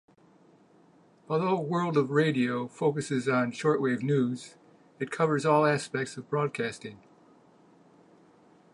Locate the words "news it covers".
4.01-5.45